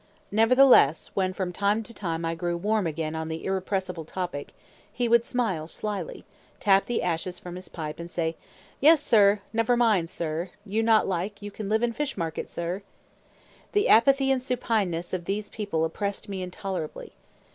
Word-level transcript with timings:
Nevertheless, 0.31 1.11
when 1.13 1.31
from 1.31 1.53
time 1.53 1.83
to 1.83 1.93
time 1.93 2.25
I 2.25 2.33
grew 2.33 2.57
warm 2.57 2.87
again 2.87 3.13
on 3.13 3.27
the 3.27 3.45
irrepressible 3.45 4.03
topic, 4.03 4.55
he 4.91 5.07
would 5.07 5.27
smile 5.27 5.67
slyly, 5.67 6.25
tap 6.59 6.87
the 6.87 7.03
ashes 7.03 7.37
from 7.37 7.55
his 7.55 7.69
pipe, 7.69 7.99
and 7.99 8.09
say, 8.09 8.35
"Yes, 8.79 9.03
sir! 9.03 9.41
Never 9.53 9.77
mind, 9.77 10.09
sir! 10.09 10.49
You 10.65 10.81
not 10.81 11.07
like, 11.07 11.43
you 11.43 11.51
can 11.51 11.69
live 11.69 11.83
in 11.83 11.93
fish 11.93 12.17
market, 12.17 12.49
sir!" 12.49 12.81
The 13.73 13.89
apathy 13.89 14.31
and 14.31 14.41
supineness 14.41 15.13
of 15.13 15.25
these 15.25 15.49
people 15.49 15.85
oppressed 15.85 16.27
me 16.27 16.41
intolerably. 16.41 17.11